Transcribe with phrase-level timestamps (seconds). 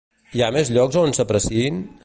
[0.37, 1.83] Hi ha més llocs on s'apreciïn?